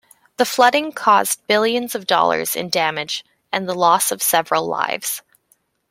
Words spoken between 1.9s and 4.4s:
of dollars in damage and the loss of